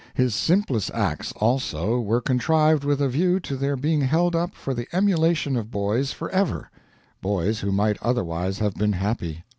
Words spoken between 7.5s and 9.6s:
who might otherwise have been happy.